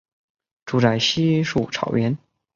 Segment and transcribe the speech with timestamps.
[0.65, 2.17] 住在稀树草原。